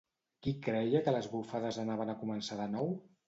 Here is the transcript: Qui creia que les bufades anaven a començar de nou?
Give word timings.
Qui 0.45 0.53
creia 0.67 1.01
que 1.07 1.13
les 1.15 1.27
bufades 1.35 1.79
anaven 1.83 2.13
a 2.13 2.17
començar 2.25 2.61
de 2.65 2.69
nou? 2.79 2.91